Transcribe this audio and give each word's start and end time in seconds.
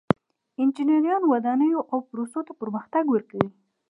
انجینران 0.61 1.23
ودانیو 1.31 1.79
او 1.91 1.97
پروسو 2.09 2.39
ته 2.47 2.53
پرمختګ 2.61 3.03
ورکوي. 3.09 3.49